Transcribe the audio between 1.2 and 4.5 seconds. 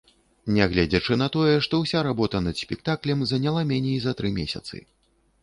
на тое, што ўся работа над спектаклем заняла меней за тры